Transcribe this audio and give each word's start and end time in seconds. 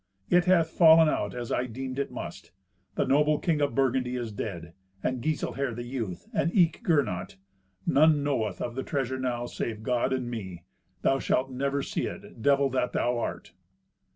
It 0.31 0.45
hath 0.45 0.71
fallen 0.71 1.07
out 1.07 1.35
as 1.35 1.51
I 1.51 1.67
deemed 1.67 1.99
it 1.99 2.09
must. 2.11 2.49
The 2.95 3.05
noble 3.05 3.37
King 3.37 3.61
of 3.61 3.75
Burgundy 3.75 4.15
is 4.15 4.31
dead, 4.31 4.73
and 5.03 5.21
Giselher 5.21 5.75
the 5.75 5.83
youth, 5.85 6.27
and 6.33 6.49
eke 6.55 6.81
Gernot. 6.83 7.35
None 7.85 8.23
knoweth 8.23 8.61
of 8.63 8.73
the 8.73 8.81
treasure 8.81 9.19
now 9.19 9.45
save 9.45 9.83
God 9.83 10.11
and 10.11 10.27
me. 10.27 10.63
Thou 11.03 11.19
shalt 11.19 11.51
never 11.51 11.83
see 11.83 12.07
it, 12.07 12.41
devil 12.41 12.67
that 12.71 12.93
thou 12.93 13.19
art." 13.19 13.53